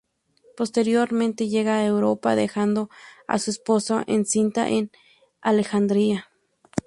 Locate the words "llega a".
1.47-1.85